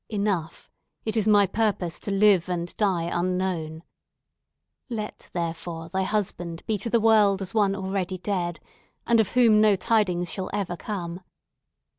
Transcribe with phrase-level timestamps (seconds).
[0.09, 0.71] Enough,
[1.05, 3.83] it is my purpose to live and die unknown.
[4.89, 8.59] Let, therefore, thy husband be to the world as one already dead,
[9.05, 11.21] and of whom no tidings shall ever come.